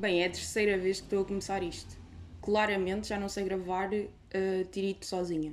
[0.00, 1.98] Bem, é a terceira vez que estou a começar isto.
[2.40, 5.52] Claramente já não sei gravar uh, tirito sozinha.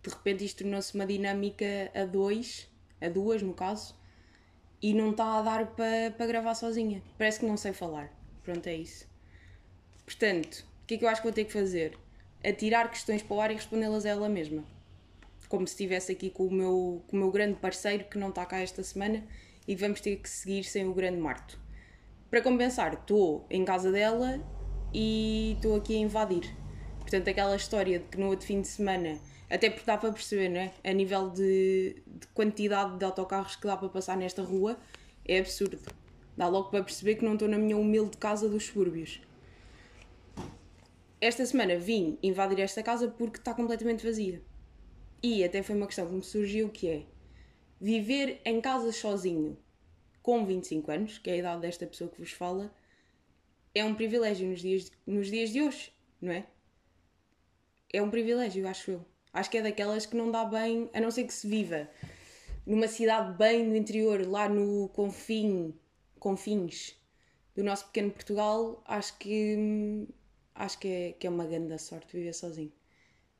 [0.00, 2.70] De repente isto tornou-se uma dinâmica a dois,
[3.00, 3.96] a duas no caso,
[4.80, 7.02] e não está a dar para pa gravar sozinha.
[7.18, 8.16] Parece que não sei falar.
[8.44, 9.08] Pronto, é isso.
[10.04, 11.98] Portanto, o que é que eu acho que vou ter que fazer?
[12.48, 14.62] Atirar questões para o ar e respondê-las a ela mesma.
[15.48, 18.46] Como se estivesse aqui com o, meu, com o meu grande parceiro que não está
[18.46, 19.26] cá esta semana
[19.66, 21.65] e vamos ter que seguir sem o grande Marto.
[22.30, 24.40] Para compensar, estou em casa dela
[24.92, 26.54] e estou aqui a invadir.
[26.98, 30.48] Portanto, aquela história de que no outro fim de semana, até porque dá para perceber,
[30.48, 30.72] não é?
[30.82, 34.76] A nível de, de quantidade de autocarros que dá para passar nesta rua,
[35.24, 35.78] é absurdo.
[36.36, 39.20] Dá logo para perceber que não estou na minha humilde casa dos subúrbios.
[41.20, 44.42] Esta semana vim invadir esta casa porque está completamente vazia.
[45.22, 47.02] E até foi uma questão que me surgiu que é
[47.80, 49.56] viver em casa sozinho
[50.26, 52.74] com 25 anos, que é a idade desta pessoa que vos fala,
[53.72, 56.44] é um privilégio nos dias, nos dias de hoje, não é?
[57.92, 59.06] É um privilégio, acho eu.
[59.32, 61.88] Acho que é daquelas que não dá bem, a não ser que se viva
[62.66, 65.72] numa cidade bem no interior, lá no confim,
[66.18, 66.96] confins
[67.54, 70.08] do nosso pequeno Portugal, acho que
[70.56, 72.72] acho que é, que é uma grande sorte viver sozinho.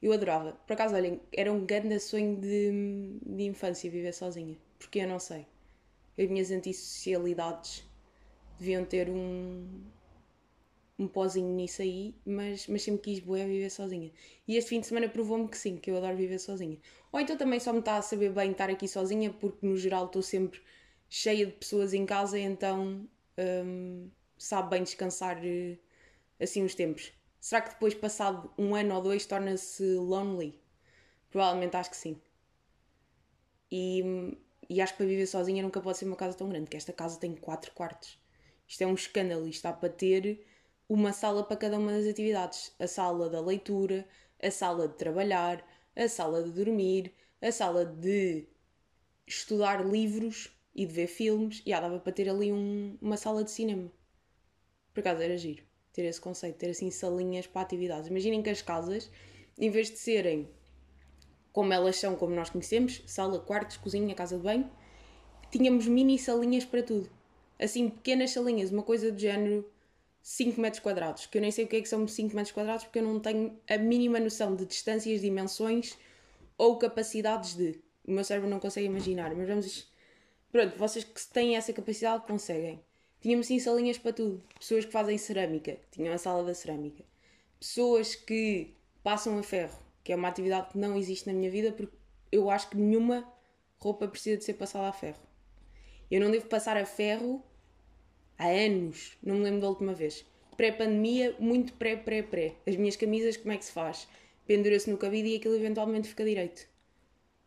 [0.01, 0.53] Eu adorava.
[0.53, 4.57] Por acaso, olhem, era um grande sonho de, de infância viver sozinha.
[4.79, 5.49] Porque eu não sei
[6.19, 7.85] as minhas antissocialidades
[8.59, 9.67] deviam ter um,
[10.99, 14.11] um pozinho nisso aí, mas, mas sempre quis boa viver sozinha.
[14.49, 16.79] E este fim de semana provou-me que sim, que eu adoro viver sozinha.
[17.13, 20.07] Ou então também só me está a saber bem estar aqui sozinha, porque no geral
[20.07, 20.61] estou sempre
[21.09, 23.07] cheia de pessoas em casa, então
[23.39, 25.79] hum, sabe bem descansar eh,
[26.41, 27.13] assim os tempos.
[27.41, 30.59] Será que depois, passado um ano ou dois, torna-se lonely?
[31.31, 32.21] Provavelmente acho que sim.
[33.71, 34.33] E hum,
[34.69, 36.93] e acho que para viver sozinha nunca pode ser uma casa tão grande, que esta
[36.93, 38.19] casa tem quatro quartos.
[38.67, 40.45] Isto é um escândalo, isto está para ter
[40.89, 42.73] uma sala para cada uma das atividades.
[42.79, 44.07] A sala da leitura,
[44.43, 45.65] a sala de trabalhar,
[45.95, 48.47] a sala de dormir, a sala de
[49.27, 51.63] estudar livros e de ver filmes.
[51.65, 53.91] E ah, dava para ter ali um, uma sala de cinema.
[54.93, 55.65] Por acaso era giro
[55.97, 58.11] ter esse conceito, ter assim salinhas para atividades.
[58.11, 59.11] Imaginem que as casas,
[59.59, 60.47] em vez de serem
[61.57, 64.71] como elas são, como nós conhecemos, sala, quartos, cozinha, casa de banho,
[65.51, 67.09] tínhamos mini salinhas para tudo.
[67.59, 69.67] Assim, pequenas salinhas, uma coisa do género
[70.21, 72.85] 5 metros quadrados, que eu nem sei o que é que são 5 metros quadrados
[72.85, 75.97] porque eu não tenho a mínima noção de distâncias, dimensões
[76.59, 77.81] ou capacidades de.
[78.07, 79.91] O meu cérebro não consegue imaginar, mas vamos.
[80.53, 82.83] Pronto, vocês que têm essa capacidade conseguem.
[83.19, 84.43] Tínhamos sim salinhas para tudo.
[84.59, 87.03] Pessoas que fazem cerâmica, tinham a sala da cerâmica.
[87.59, 91.73] Pessoas que passam a ferro, que é uma atividade que não existe na minha vida
[91.73, 91.97] porque
[92.31, 93.29] eu acho que nenhuma
[93.77, 95.21] roupa precisa de ser passada a ferro.
[96.09, 97.43] Eu não devo passar a ferro
[98.39, 100.25] há anos, não me lembro da última vez.
[100.57, 102.55] Pré-pandemia, muito pré-pré-pré.
[102.65, 104.07] As minhas camisas, como é que se faz?
[104.47, 106.69] Pendura-se no cabide e aquilo eventualmente fica direito.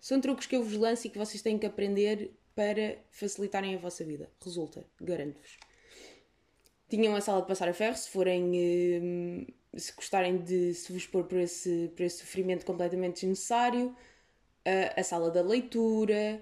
[0.02, 3.78] São truques que eu vos lanço e que vocês têm que aprender para facilitarem a
[3.78, 4.30] vossa vida.
[4.44, 5.58] Resulta, garanto-vos.
[6.90, 8.44] Tinham a sala de passar a ferro, se forem
[9.02, 13.96] hum, se gostarem de se vos pôr por esse, por esse sofrimento completamente desnecessário,
[14.66, 16.41] a, a sala da leitura,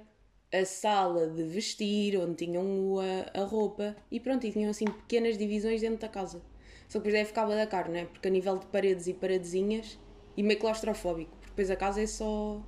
[0.51, 5.38] a sala de vestir, onde tinham a, a roupa, e pronto, e tinham assim pequenas
[5.38, 6.41] divisões dentro da casa.
[6.88, 8.05] Só que depois deve ficar da cara, não é?
[8.05, 9.99] Porque a nível de paredes e paredezinhas,
[10.38, 12.63] e meio claustrofóbico, porque depois a casa é só.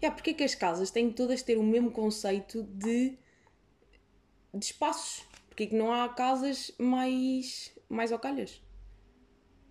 [0.00, 3.18] Yeah, porque é que as casas têm todas ter o mesmo conceito de,
[4.54, 5.26] de espaços?
[5.48, 8.62] Porque é que não há casas mais, mais ocalhas?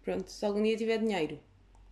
[0.06, 1.40] Pronto, se algum dia tiver dinheiro,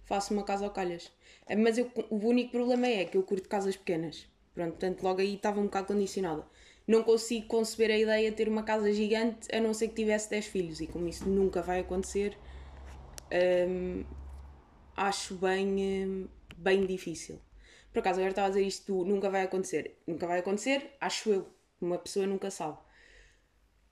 [0.06, 1.12] faço uma casa ao calhas.
[1.48, 4.28] Eh, mas eu, o único problema é que eu curto casas pequenas.
[4.54, 6.46] Pronto, portanto, logo aí estava um bocado condicionada.
[6.88, 10.30] Não consigo conceber a ideia de ter uma casa gigante a não ser que tivesse
[10.30, 10.80] 10 filhos.
[10.80, 12.38] E como isso nunca vai acontecer,
[13.68, 14.04] hum,
[14.96, 15.68] acho bem,
[16.08, 17.40] hum, bem difícil.
[17.92, 19.98] Por acaso, agora estava a dizer isto nunca vai acontecer.
[20.08, 21.48] Nunca vai acontecer, acho eu.
[21.82, 22.78] Uma pessoa nunca sabe.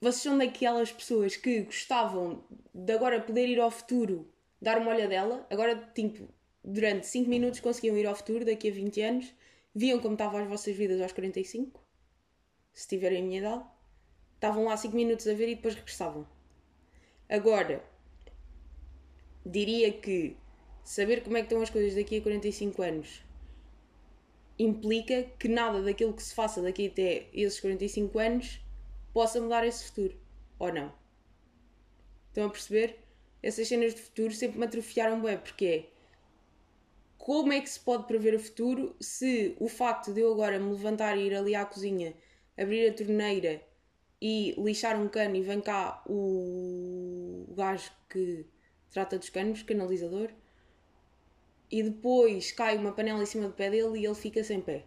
[0.03, 2.43] Vocês são daquelas pessoas que gostavam
[2.73, 4.27] de agora poder ir ao futuro,
[4.59, 6.27] dar uma olhadela, agora, tipo,
[6.63, 9.31] durante 5 minutos conseguiam ir ao futuro, daqui a 20 anos,
[9.75, 11.79] viam como estavam as vossas vidas aos 45,
[12.73, 13.63] se tiverem a minha idade,
[14.33, 16.27] estavam lá 5 minutos a ver e depois regressavam.
[17.29, 17.85] Agora,
[19.45, 20.35] diria que
[20.83, 23.23] saber como é que estão as coisas daqui a 45 anos
[24.57, 28.61] implica que nada daquilo que se faça daqui até esses 45 anos
[29.13, 30.17] possa mudar esse futuro.
[30.59, 30.93] Ou não.
[32.27, 32.99] Estão a perceber?
[33.43, 35.91] Essas cenas de futuro sempre me atrofiaram bem, porque é
[37.17, 40.71] como é que se pode prever o futuro se o facto de eu agora me
[40.71, 42.15] levantar e ir ali à cozinha,
[42.57, 43.61] abrir a torneira
[44.19, 48.45] e lixar um cano e vem cá o, gajo que
[48.89, 50.31] trata dos canos, canalizador,
[51.69, 54.85] e depois cai uma panela em cima do pé dele e ele fica sem pé.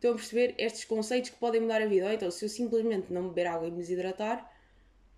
[0.00, 2.06] Estão a perceber estes conceitos que podem mudar a vida.
[2.06, 4.50] Ou então, se eu simplesmente não beber água e me desidratar,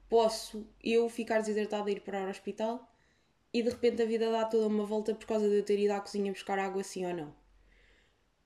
[0.08, 2.92] posso eu ficar desidratado e ir para o hospital
[3.54, 5.92] e de repente a vida dá toda uma volta por causa de eu ter ido
[5.92, 7.32] à cozinha buscar água assim ou não.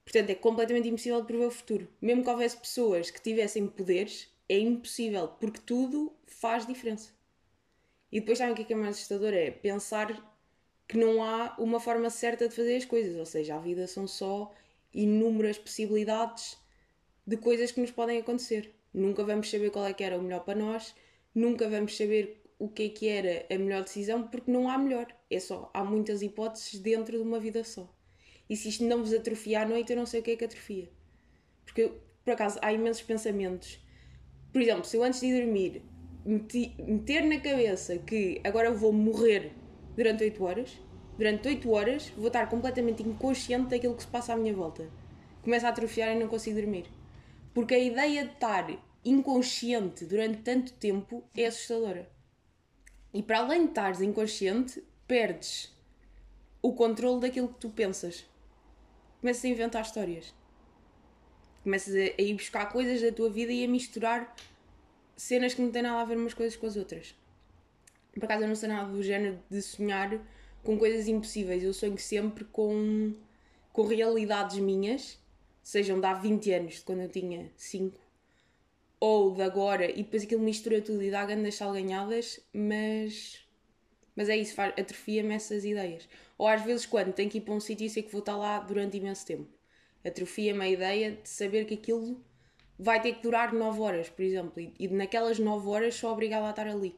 [0.04, 1.88] Portanto, é completamente impossível de prever o futuro.
[2.02, 7.12] Mesmo que houvesse pessoas que tivessem poderes, é impossível, porque tudo faz diferença.
[8.12, 9.32] E depois sabem o que é, é mais assustador?
[9.32, 10.36] É pensar
[10.86, 14.06] que não há uma forma certa de fazer as coisas, ou seja, a vida são
[14.06, 14.52] só
[14.96, 16.56] inúmeras possibilidades
[17.26, 18.75] de coisas que nos podem acontecer.
[18.93, 20.94] Nunca vamos saber qual é que era o melhor para nós,
[21.34, 25.06] nunca vamos saber o que é que era a melhor decisão, porque não há melhor.
[25.31, 27.94] É só, há muitas hipóteses dentro de uma vida só.
[28.48, 30.44] E se isto não vos atrofia à noite, eu não sei o que é que
[30.44, 30.88] atrofia.
[31.64, 31.92] Porque,
[32.25, 33.78] por acaso, há imensos pensamentos.
[34.52, 35.82] Por exemplo, se eu antes de dormir
[36.25, 39.52] meter na cabeça que agora vou morrer
[39.94, 40.78] durante 8 horas,
[41.16, 44.88] durante 8 horas vou estar completamente inconsciente daquilo que se passa à minha volta.
[45.42, 46.86] Começa a atrofiar e não consigo dormir.
[47.54, 48.66] Porque a ideia de estar
[49.04, 52.10] inconsciente durante tanto tempo é assustadora.
[53.14, 55.74] E para além de estares inconsciente, perdes
[56.60, 58.26] o controle daquilo que tu pensas.
[59.20, 60.34] Começas a inventar histórias.
[61.62, 64.34] Começas a, ir buscar coisas da tua vida e a misturar
[65.16, 67.14] cenas que não têm nada a ver umas coisas com as outras.
[68.12, 70.10] Por acaso eu não sei nada do género de sonhar
[70.66, 71.62] com coisas impossíveis.
[71.62, 73.14] Eu sonho sempre com,
[73.72, 75.18] com realidades minhas,
[75.62, 77.98] sejam de há 20 anos, de quando eu tinha 5,
[78.98, 83.40] ou de agora, e depois aquilo mistura tudo e dá grandes salganhadas, mas.
[84.16, 86.08] Mas é isso, atrofia-me essas ideias.
[86.38, 88.34] Ou às vezes, quando tenho que ir para um sítio e sei que vou estar
[88.34, 89.46] lá durante imenso tempo,
[90.02, 92.24] atrofia-me a ideia de saber que aquilo
[92.78, 96.46] vai ter que durar 9 horas, por exemplo, e, e naquelas 9 horas sou obrigada
[96.46, 96.96] a estar ali.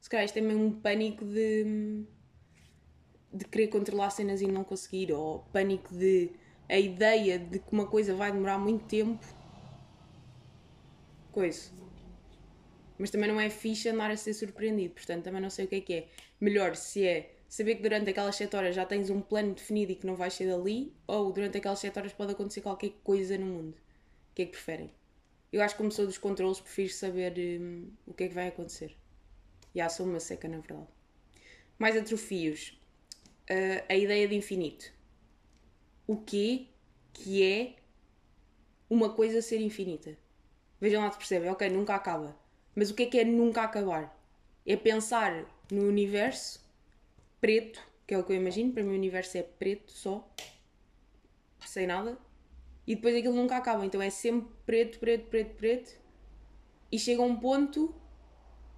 [0.00, 2.04] Se calhar isto é mesmo um pânico de.
[3.32, 6.30] De querer controlar cenas e não conseguir, ou pânico de.
[6.68, 9.24] a ideia de que uma coisa vai demorar muito tempo
[11.32, 11.70] coisa.
[12.98, 15.76] Mas também não é fixe andar a ser surpreendido, portanto também não sei o que
[15.76, 16.08] é que é.
[16.40, 19.96] Melhor se é saber que durante aquelas 7 horas já tens um plano definido e
[19.96, 23.46] que não vais ser dali, ou durante aquelas 7 horas pode acontecer qualquer coisa no
[23.46, 23.74] mundo.
[24.30, 24.90] O que é que preferem?
[25.52, 28.48] Eu acho que como sou dos controles, prefiro saber hum, o que é que vai
[28.48, 28.96] acontecer.
[29.74, 30.86] E há sou uma seca, na verdade.
[31.78, 32.78] Mais atrofios.
[33.52, 34.90] Uh, a ideia de infinito.
[36.06, 36.70] O que
[37.12, 37.74] que é
[38.88, 40.16] uma coisa ser infinita?
[40.80, 42.34] Vejam lá se percebem, ok, nunca acaba.
[42.74, 44.18] Mas o que é que é nunca acabar?
[44.64, 46.64] É pensar no universo
[47.42, 50.26] preto, que é o que eu imagino, para mim o universo é preto só,
[51.66, 52.16] sem nada,
[52.86, 53.84] e depois aquilo nunca acaba.
[53.84, 56.00] Então é sempre preto, preto, preto, preto,
[56.90, 57.94] e chega a um ponto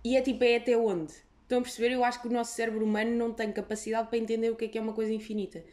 [0.03, 1.15] e é tipo, é até onde?
[1.45, 1.93] Estão a perceber?
[1.93, 4.69] Eu acho que o nosso cérebro humano não tem capacidade para entender o que é
[4.69, 5.65] que é uma coisa infinita.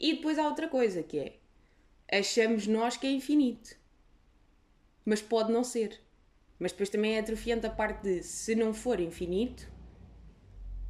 [0.00, 1.36] E depois há outra coisa que é
[2.10, 3.76] achamos nós que é infinito
[5.06, 6.00] mas pode não ser.
[6.58, 9.70] Mas depois também é atrofiante a parte de se não for infinito,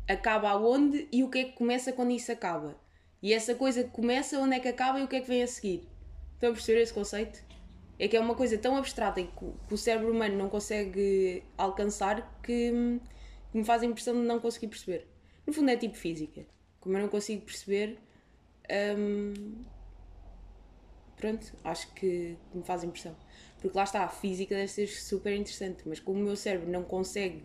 [0.09, 2.75] acaba aonde e o que é que começa quando isso acaba.
[3.23, 5.43] E essa coisa que começa, onde é que acaba e o que é que vem
[5.43, 5.87] a seguir.
[6.35, 7.45] Estão a perceber esse conceito?
[7.99, 12.41] É que é uma coisa tão abstrata e que o cérebro humano não consegue alcançar
[12.43, 13.01] que,
[13.57, 15.07] me faz a impressão de não conseguir perceber.
[15.47, 16.47] No fundo é tipo física.
[16.81, 17.99] Como eu não consigo perceber,
[18.99, 19.65] hum,
[21.17, 23.17] pronto, acho que me faz impressão.
[23.61, 26.83] Porque lá está, a física deve ser super interessante, mas como o meu cérebro não
[26.85, 27.43] consegue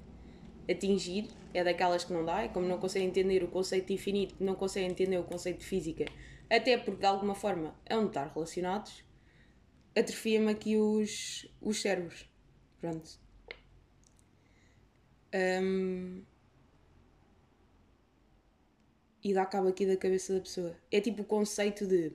[0.70, 4.36] atingir, é daquelas que não dá, é como não consegue entender o conceito de infinito,
[4.40, 6.06] não consegue entender o conceito de física,
[6.50, 9.04] até porque de alguma forma hão de estar relacionados,
[9.96, 12.30] atrofia-me aqui os, os cérebros.
[12.80, 13.20] Pronto.
[15.34, 16.24] Um,
[19.24, 20.76] e dá cabo aqui da cabeça da pessoa.
[20.92, 22.12] É tipo o conceito de.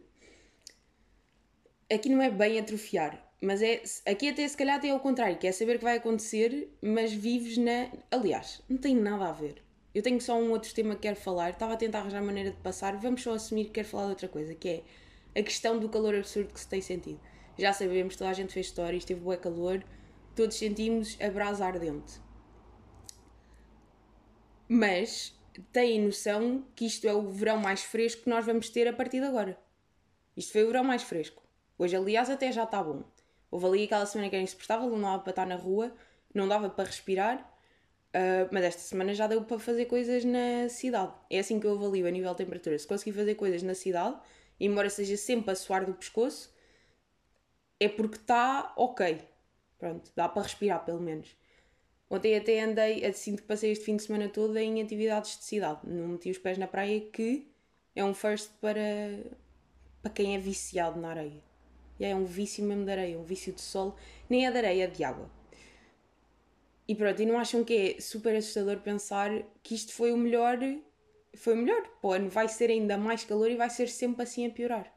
[1.93, 3.83] Aqui não é bem atrofiar, mas é.
[4.11, 7.13] Aqui até se calhar até é o contrário, que é saber que vai acontecer, mas
[7.13, 7.91] vives na.
[8.11, 9.63] Aliás, não tem nada a ver.
[9.95, 12.57] Eu tenho só um outro tema que quero falar, estava a tentar arranjar maneira de
[12.59, 14.69] passar, vamos só assumir que quero falar de outra coisa, que
[15.35, 17.19] é a questão do calor absurdo que se tem sentido.
[17.57, 19.83] Já sabemos, toda a gente fez histórias, teve bué calor,
[20.35, 22.26] todos sentimos a brasa ardente.
[24.69, 25.35] Mas
[25.73, 29.21] têm noção que isto é o verão mais fresco que nós vamos ter a partir
[29.21, 29.59] de agora.
[30.37, 31.43] Isto foi o verão mais fresco.
[31.79, 33.05] Hoje, aliás, até já está bom.
[33.51, 35.95] Houve ali aquela semana que era insuportável, não dava para estar na rua,
[36.35, 37.39] não dava para respirar,
[38.09, 41.13] uh, mas esta semana já deu para fazer coisas na cidade.
[41.31, 42.79] É assim que eu avalio a nível de temperatura.
[42.79, 44.17] Se conseguir fazer coisas na cidade,
[44.59, 46.55] embora seja sempre a suar do pescoço,
[47.79, 49.21] é porque está ok.
[49.79, 51.37] Pronto, dá para respirar pelo menos.
[52.09, 55.81] Ontem até andei, sinto que passei este fim de semana todo em atividades de cidade.
[55.85, 57.51] Não meti os pés na praia, que
[57.95, 58.81] é um first para,
[60.01, 61.43] para quem é viciado na areia.
[61.99, 63.97] E é um vício mesmo de areia, um vício de sol,
[64.29, 65.31] nem é de areia, é de água.
[66.87, 69.31] E pronto, e não acham que é super assustador pensar
[69.63, 70.59] que isto foi o melhor,
[71.35, 71.91] foi o melhor.
[72.05, 74.95] Ano vai ser ainda mais calor e vai ser sempre assim a piorar.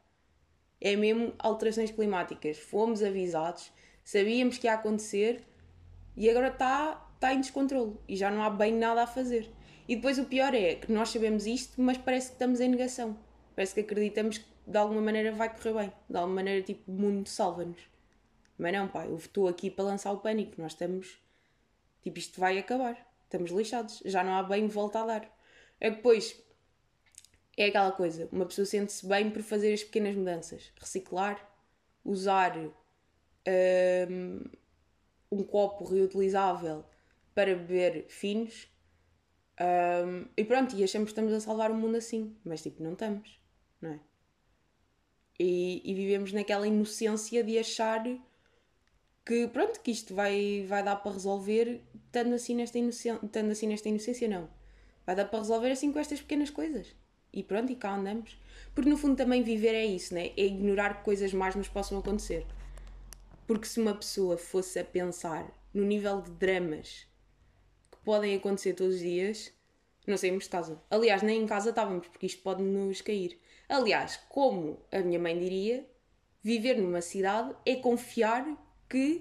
[0.80, 2.60] É mesmo alterações climáticas.
[2.60, 3.72] Fomos avisados,
[4.04, 5.42] sabíamos que ia acontecer
[6.16, 9.50] e agora está tá em descontrole e já não há bem nada a fazer.
[9.88, 13.18] E depois o pior é que nós sabemos isto, mas parece que estamos em negação.
[13.56, 15.94] Parece que acreditamos que de alguma maneira vai correr bem.
[16.08, 17.82] De alguma maneira, tipo, o mundo salva-nos.
[18.58, 20.62] Mas não, pá, eu estou aqui para lançar o pânico.
[20.62, 21.20] Nós estamos.
[22.04, 22.96] Tipo, isto vai acabar.
[23.24, 24.02] Estamos lixados.
[24.06, 25.38] Já não há bem volta a dar.
[25.80, 26.40] É depois.
[27.58, 28.30] É aquela coisa.
[28.32, 30.72] Uma pessoa sente-se bem por fazer as pequenas mudanças.
[30.80, 31.44] Reciclar,
[32.06, 34.44] usar um,
[35.32, 36.84] um copo reutilizável
[37.34, 38.68] para beber finos.
[39.60, 42.36] Um, e pronto, e achamos que estamos a salvar o mundo assim.
[42.44, 43.40] Mas tipo, não estamos.
[43.82, 44.00] Não é?
[45.40, 48.04] E, e, vivemos naquela inocência de achar
[49.26, 53.68] que pronto, que isto vai, vai dar para resolver estando assim, nesta inocência, estando assim
[53.68, 54.50] nesta inocência, não.
[55.06, 56.94] Vai dar para resolver assim com estas pequenas coisas.
[57.32, 58.38] E pronto, e cá andamos.
[58.76, 60.32] Porque no fundo também viver é isso, né?
[60.36, 62.46] É ignorar que coisas mais nos possam acontecer.
[63.50, 67.08] Porque se uma pessoa fosse a pensar no nível de dramas
[67.90, 69.52] que podem acontecer todos os dias,
[70.06, 70.80] não saímos de casa.
[70.88, 73.40] Aliás, nem em casa estávamos, porque isto pode nos cair.
[73.68, 75.84] Aliás, como a minha mãe diria,
[76.44, 78.46] viver numa cidade é confiar
[78.88, 79.20] que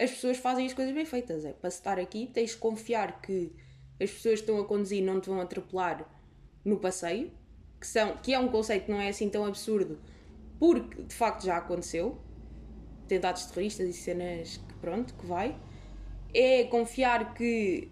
[0.00, 1.44] as pessoas fazem as coisas bem feitas.
[1.44, 3.52] É para estar aqui, tens de confiar que
[4.00, 6.10] as pessoas que estão a conduzir não te vão atropelar
[6.64, 7.30] no passeio,
[7.78, 10.00] que, são, que é um conceito que não é assim tão absurdo,
[10.58, 12.26] porque de facto já aconteceu.
[13.08, 15.58] Tentados terroristas e cenas que pronto, que vai.
[16.32, 17.90] É confiar que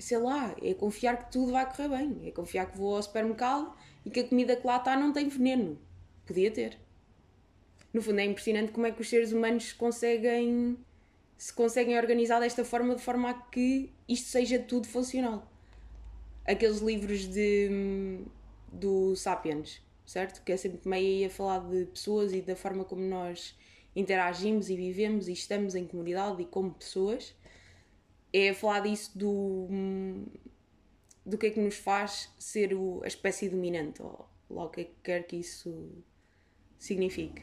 [0.00, 2.28] sei lá, é confiar que tudo vai correr bem.
[2.28, 5.28] É confiar que vou ao supermercado e que a comida que lá está não tem
[5.28, 5.78] veneno.
[6.26, 6.78] Podia ter.
[7.92, 10.78] No fundo, é impressionante como é que os seres humanos conseguem
[11.36, 15.48] se conseguem organizar desta forma de forma a que isto seja tudo funcional.
[16.44, 18.24] Aqueles livros de
[18.72, 20.42] do Sapiens, certo?
[20.42, 23.56] Que é sempre meio a falar de pessoas e da forma como nós
[23.98, 27.34] interagimos e vivemos e estamos em comunidade e como pessoas.
[28.32, 29.68] É falar disso do
[31.28, 34.80] do que é que nos faz ser o, a espécie dominante, ou lá o que
[34.80, 35.92] é que quer que isso
[36.78, 37.42] signifique.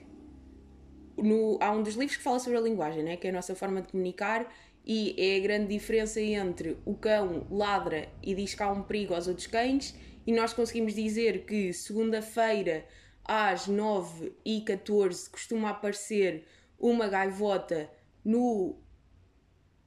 [1.15, 3.15] No, há um dos livros que fala sobre a linguagem, né?
[3.15, 4.51] que é a nossa forma de comunicar,
[4.83, 9.13] e é a grande diferença entre o cão ladra e diz que há um perigo
[9.13, 9.95] aos outros cães,
[10.25, 12.85] e nós conseguimos dizer que segunda-feira
[13.25, 16.45] às 9h14 costuma aparecer
[16.79, 17.89] uma gaivota
[18.23, 18.77] no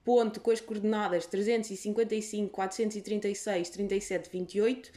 [0.04, 4.92] ponto com as coordenadas 355, 436, 37, 28,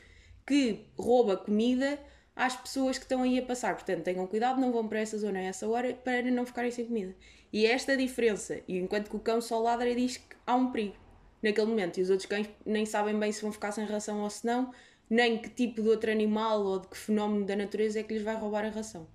[0.45, 1.99] que rouba comida
[2.35, 3.75] às pessoas que estão aí a passar.
[3.75, 6.85] Portanto, tenham cuidado, não vão para essa zona a essa hora para não ficarem sem
[6.85, 7.15] comida.
[7.51, 8.61] E é esta a diferença.
[8.67, 10.95] E enquanto que o cão só ladra e diz que há um perigo
[11.41, 11.97] naquele momento.
[11.97, 14.71] E os outros cães nem sabem bem se vão ficar sem ração ou se não,
[15.11, 18.23] nem que tipo de outro animal ou de que fenómeno da natureza é que lhes
[18.23, 19.05] vai roubar a ração.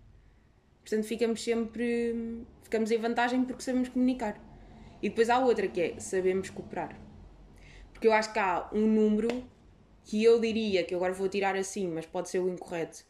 [0.82, 2.44] Portanto, ficamos sempre.
[2.62, 4.38] ficamos em vantagem porque sabemos comunicar.
[5.02, 7.00] E depois há outra que é sabemos cooperar.
[7.94, 9.42] Porque eu acho que há um número
[10.04, 13.02] que eu diria, que agora vou tirar assim, mas pode ser o incorreto,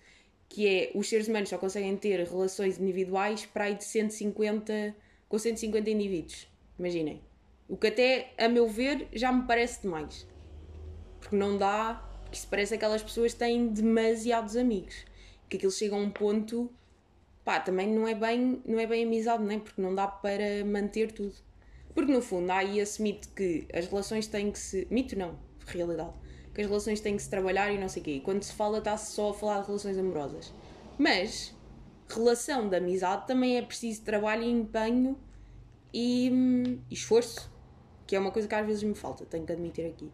[0.48, 4.94] que é os seres humanos só conseguem ter relações individuais para aí de 150,
[5.28, 6.46] com 150 indivíduos.
[6.78, 7.20] Imaginem.
[7.68, 10.24] O que até, a meu ver, já me parece demais.
[11.18, 14.94] Porque não dá, porque isso parece aquelas pessoas que têm demasiados amigos.
[15.48, 16.70] Que aquilo chega a um ponto,
[17.44, 19.58] pá, também não é bem, não é bem amizade, não é?
[19.58, 21.34] Porque não dá para manter tudo.
[21.94, 24.86] Porque no fundo há aí esse mito que as relações têm que se.
[24.90, 26.12] Mito não, realidade.
[26.52, 28.10] Que as relações têm que se trabalhar e não sei o quê.
[28.16, 30.52] E quando se fala, está-se só a falar de relações amorosas.
[30.98, 31.54] Mas
[32.08, 35.16] relação de amizade também é preciso trabalho e empenho
[35.92, 37.50] e, hum, e esforço.
[38.06, 40.10] Que é uma coisa que às vezes me falta, tenho que admitir aqui.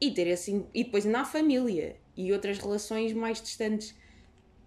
[0.00, 0.66] E ter assim.
[0.74, 3.94] E depois na família e outras relações mais distantes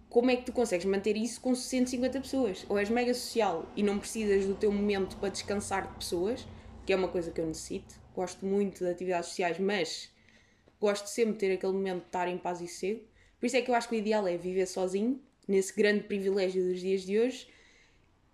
[0.08, 2.64] como é que tu consegues manter isso com 150 pessoas?
[2.68, 6.46] Ou és mega social e não precisas do teu momento para descansar de pessoas,
[6.86, 7.94] que é uma coisa que eu necessito.
[8.14, 10.10] Gosto muito de atividades sociais, mas
[10.80, 13.02] gosto sempre de ter aquele momento de estar em paz e sossego.
[13.38, 16.64] Por isso é que eu acho que o ideal é viver sozinho, nesse grande privilégio
[16.64, 17.46] dos dias de hoje,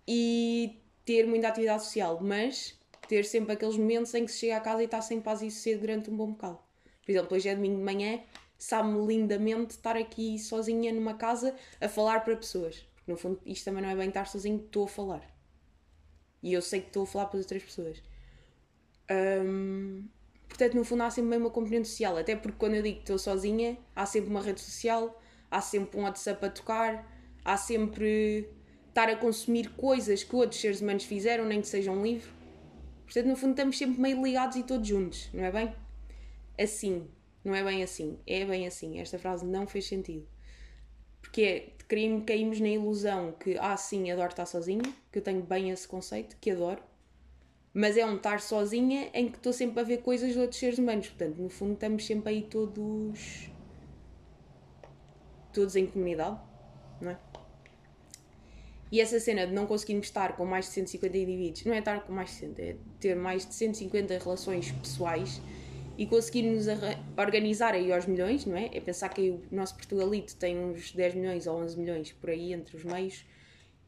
[0.07, 4.61] e ter muita atividade social, mas ter sempre aqueles momentos em que se chega a
[4.61, 6.64] casa e está sem paz e sossego durante um bom bocado.
[7.05, 8.19] Por exemplo, hoje é domingo de manhã,
[8.57, 12.83] sabe-me lindamente estar aqui sozinha numa casa a falar para pessoas.
[12.95, 15.35] Porque no fundo isto também não é bem estar sozinho, estou a falar.
[16.41, 18.01] E eu sei que estou a falar para as outras pessoas.
[19.11, 20.07] Um,
[20.47, 22.17] portanto, no fundo, há sempre uma componente social.
[22.17, 25.21] Até porque quando eu digo que estou sozinha, há sempre uma rede social,
[25.51, 27.11] há sempre um WhatsApp a tocar,
[27.43, 28.49] há sempre
[28.89, 32.33] estar a consumir coisas que outros seres humanos fizeram, nem que seja um livro.
[33.03, 35.84] Portanto, no fundo, estamos sempre meio ligados e todos juntos, não é bem?
[36.57, 37.07] Assim,
[37.43, 38.99] não é bem assim, é bem assim.
[38.99, 40.27] Esta frase não fez sentido.
[41.21, 45.69] Porque é, caímos na ilusão que, ah, sim, adoro estar sozinha, que eu tenho bem
[45.69, 46.81] esse conceito, que adoro,
[47.73, 50.79] mas é um estar sozinha em que estou sempre a ver coisas de outros seres
[50.79, 51.07] humanos.
[51.07, 53.49] Portanto, no fundo, estamos sempre aí todos.
[55.51, 56.39] todos em comunidade,
[57.01, 57.19] não é?
[58.91, 62.01] E essa cena de não conseguirmos estar com mais de 150 indivíduos, não é estar
[62.05, 65.41] com mais de 100, é ter mais de 150 relações pessoais
[65.97, 66.65] e conseguirmos
[67.17, 68.69] organizar aí aos milhões, não é?
[68.73, 72.53] É pensar que o nosso Portugalito tem uns 10 milhões ou 11 milhões por aí
[72.53, 73.25] entre os meios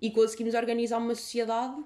[0.02, 1.84] e conseguimos organizar uma sociedade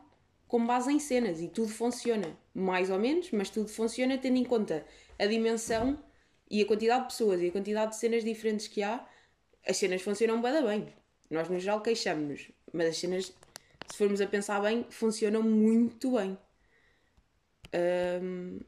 [0.47, 4.43] com base em cenas e tudo funciona, mais ou menos, mas tudo funciona tendo em
[4.43, 4.85] conta
[5.17, 5.97] a dimensão
[6.49, 9.07] e a quantidade de pessoas e a quantidade de cenas diferentes que há.
[9.65, 10.93] As cenas funcionam bem, bem.
[11.29, 13.33] Nós, no geral, queixamos-nos, mas as cenas,
[13.87, 16.37] se formos a pensar bem, funcionam muito bem.
[17.73, 18.59] Um,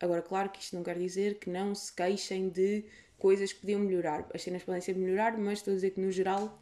[0.00, 2.84] Agora, claro que isto não quer dizer que não se queixem de
[3.18, 4.28] coisas que podiam melhorar.
[4.32, 6.60] As cenas podem ser melhorar, mas estou a dizer que no geral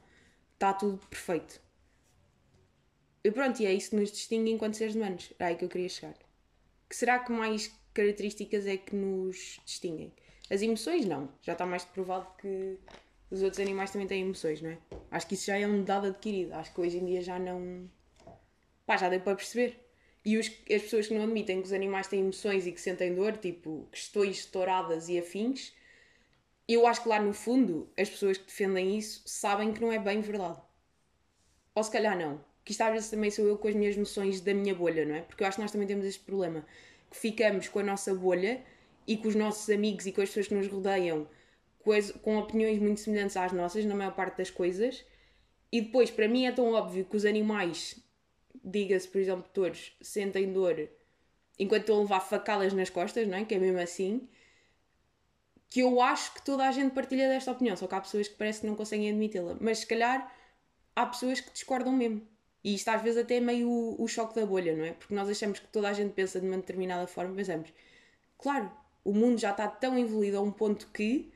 [0.55, 1.61] está tudo perfeito.
[3.23, 5.33] E pronto, e é isso que nos distingue enquanto seres humanos.
[5.38, 6.14] Era aí que eu queria chegar.
[6.88, 10.12] Que será que mais características é que nos distinguem?
[10.49, 11.28] As emoções, não.
[11.43, 12.78] Já está mais provado que
[13.31, 14.78] os outros animais também têm emoções, não é?
[15.11, 16.52] Acho que isso já é um dado adquirido.
[16.55, 17.90] Acho que hoje em dia já não.
[18.87, 19.86] Pá, já deu para perceber.
[20.26, 23.14] E os, as pessoas que não admitem que os animais têm emoções e que sentem
[23.14, 25.73] dor, tipo questões estouradas e afins,
[26.66, 30.00] eu acho que lá no fundo as pessoas que defendem isso sabem que não é
[30.00, 30.61] bem verdade.
[31.73, 32.45] Ou se calhar não.
[32.64, 35.14] Que isto às vezes também sou eu com as minhas noções da minha bolha, não
[35.14, 35.23] é?
[35.23, 36.66] Porque eu acho que nós também temos este problema.
[37.09, 38.61] Que ficamos com a nossa bolha
[39.06, 41.28] e com os nossos amigos e com as pessoas que nos rodeiam
[42.21, 45.04] com opiniões muito semelhantes às nossas, na maior parte das coisas.
[45.71, 48.04] E depois, para mim, é tão óbvio que os animais
[48.64, 50.88] diga-se, por exemplo, todos sentem dor
[51.58, 53.45] enquanto estão a levar facadas nas costas, não é?
[53.45, 54.28] Que é mesmo assim.
[55.69, 58.34] Que eu acho que toda a gente partilha desta opinião, só que há pessoas que
[58.34, 59.56] parece que não conseguem admiti-la.
[59.60, 60.32] Mas se calhar
[60.95, 62.23] há pessoas que discordam mesmo.
[62.64, 64.92] E isto às vezes até é meio o, o choque da bolha, não é?
[64.92, 67.73] Porque nós achamos que toda a gente pensa de uma determinada forma, pensamos,
[68.38, 68.71] claro,
[69.04, 71.30] o mundo já está tão evoluído a um ponto que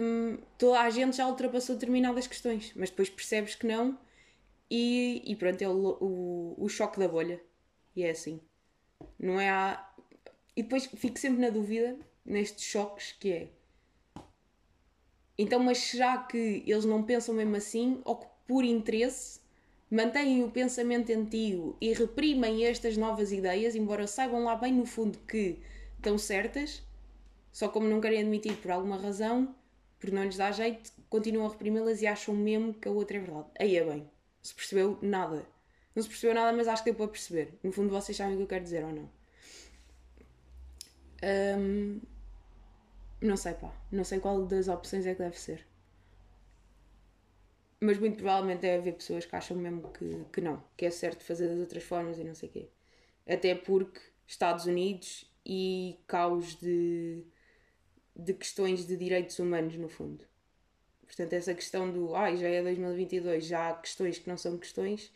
[0.00, 3.98] hum, toda a gente já ultrapassou determinadas questões, mas depois percebes que não
[4.70, 7.40] e, e pronto, é o, o, o choque da bolha.
[7.96, 8.40] E é assim.
[9.18, 9.88] Não é a...
[10.56, 13.48] E depois fico sempre na dúvida, nestes choques, que é...
[15.38, 18.00] Então, mas será que eles não pensam mesmo assim?
[18.04, 19.40] Ou que por interesse
[19.90, 25.18] mantêm o pensamento antigo e reprimem estas novas ideias, embora saibam lá bem no fundo
[25.20, 25.58] que
[25.96, 26.82] estão certas,
[27.52, 29.54] só como não querem admitir por alguma razão,
[29.98, 33.20] porque não lhes dá jeito, continuam a reprimi-las e acham mesmo que a outra é
[33.20, 33.48] verdade.
[33.58, 34.17] Aí é bem
[34.48, 35.46] se percebeu nada.
[35.94, 37.58] Não se percebeu nada, mas acho que deu para perceber.
[37.62, 39.10] No fundo, vocês sabem o que eu quero dizer ou não.
[41.58, 42.00] Um,
[43.20, 43.72] não sei, pá.
[43.90, 45.66] Não sei qual das opções é que deve ser.
[47.80, 51.22] Mas muito provavelmente deve haver pessoas que acham mesmo que, que não, que é certo
[51.24, 52.68] fazer das outras formas e não sei o quê.
[53.26, 57.24] Até porque Estados Unidos e caos de,
[58.16, 60.24] de questões de direitos humanos, no fundo.
[61.08, 64.58] Portanto, essa questão do ai, ah, já é 2022, já há questões que não são
[64.58, 65.10] questões,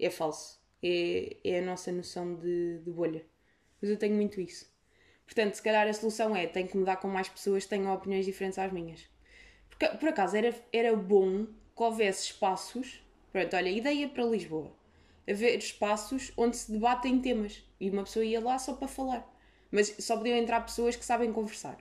[0.00, 0.58] é falso.
[0.82, 3.24] É, é a nossa noção de, de bolha.
[3.80, 4.66] Mas eu tenho muito isso.
[5.26, 8.24] Portanto, se calhar a solução é tenho que mudar com mais pessoas que tenham opiniões
[8.24, 9.06] diferentes às minhas.
[9.68, 13.04] Porque, por acaso, era, era bom que houvesse espaços.
[13.30, 14.72] Pronto, olha, ideia para Lisboa.
[15.28, 17.62] Haver espaços onde se debatem temas.
[17.78, 19.30] E uma pessoa ia lá só para falar.
[19.70, 21.78] Mas só podiam entrar pessoas que sabem conversar.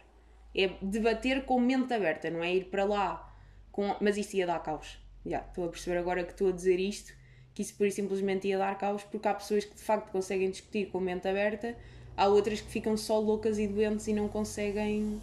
[0.53, 3.34] É debater com mente aberta, não é ir para lá
[3.75, 3.93] com...
[3.99, 4.97] Mas isso ia dar caos.
[5.25, 7.11] Estou a perceber agora que estou a dizer isto,
[7.53, 10.85] que isso por simplesmente ia dar caos, porque há pessoas que de facto conseguem discutir
[10.89, 11.75] com mente aberta,
[12.15, 15.21] há outras que ficam só loucas e doentes e não conseguem.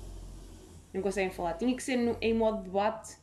[0.93, 1.55] não conseguem falar.
[1.55, 3.17] Tinha que ser no, em modo de debate,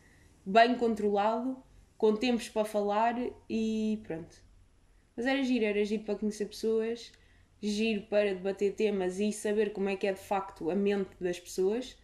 [0.44, 1.62] bem controlado,
[1.96, 3.16] com tempos para falar
[3.48, 4.36] e pronto.
[5.16, 7.12] Mas era giro, era giro para conhecer pessoas,
[7.62, 11.40] giro para debater temas e saber como é que é de facto a mente das
[11.40, 11.96] pessoas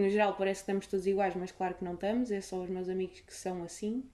[0.00, 2.62] porque no geral parece que estamos todos iguais, mas claro que não estamos, é só
[2.62, 4.08] os meus amigos que são assim.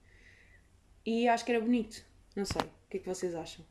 [1.05, 2.03] E acho que era bonito.
[2.35, 3.65] Não sei, o que é que vocês acham?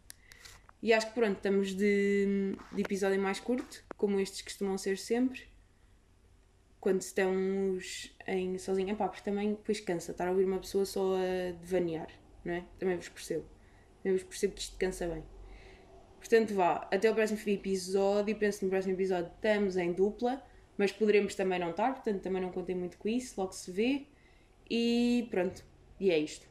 [0.83, 5.43] E acho que pronto, estamos de, de episódio mais curto, como estes costumam ser sempre.
[6.81, 11.17] Quando estamos em sozinha, pá, porque também depois cansa estar a ouvir uma pessoa só
[11.17, 12.09] a devanear,
[12.43, 12.65] não é?
[12.79, 13.45] Também vos percebo.
[14.03, 15.23] Eu percebo que isto cansa bem.
[16.19, 18.35] Portanto, vá, até o próximo episódio.
[18.39, 20.43] Penso no próximo episódio estamos em dupla,
[20.79, 23.41] mas poderemos também não estar, portanto, também não contei muito com isso.
[23.41, 24.07] Logo se vê.
[24.71, 25.65] E pronto,
[26.01, 26.47] e é isto.